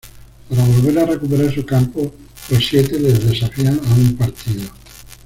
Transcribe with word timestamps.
Para 0.49 0.63
volver 0.63 0.97
a 0.97 1.05
recuperar 1.05 1.53
su 1.53 1.63
campo, 1.63 2.11
los 2.49 2.65
siete 2.65 2.99
les 2.99 3.23
desafían 3.23 3.77
a 3.85 3.93
un 3.93 4.17
partido. 4.17 4.63